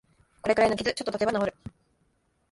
[0.41, 1.53] これくらいの傷、ちょっとたてば治る